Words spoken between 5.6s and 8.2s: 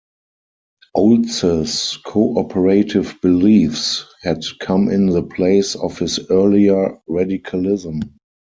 of his earlier radicalism.